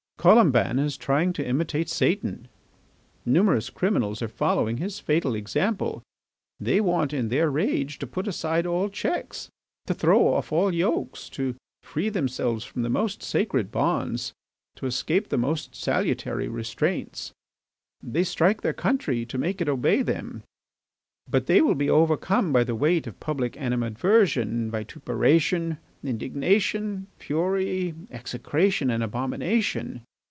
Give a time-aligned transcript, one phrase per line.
[0.23, 2.47] Colomban is trying to imitate Satan.
[3.25, 6.03] Numerous criminals are following his fatal example.
[6.59, 9.49] They want, in their rage, to put aside all checks,
[9.87, 14.31] to throw off all yokes, to free themselves from the most sacred bonds,
[14.75, 17.31] to escape from the most salutary restraints.
[18.03, 20.43] They strike their country to make it obey them.
[21.27, 28.91] But they will be overcome by the weight of public animadversion, vituperation, indignation, fury, execration,
[28.91, 30.01] and abomination.